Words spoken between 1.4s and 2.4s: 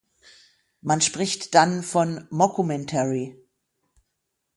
dann von